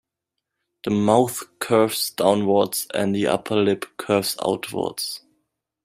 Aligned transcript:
The 0.83 0.89
mouth 0.89 1.43
curves 1.59 2.09
downwards 2.09 2.87
and 2.91 3.13
the 3.13 3.27
upper 3.27 3.55
lip 3.55 3.85
curves 3.97 4.35
outwards. 4.43 5.21